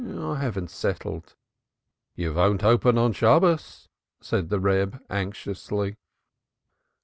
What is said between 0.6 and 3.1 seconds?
settled." "You won't open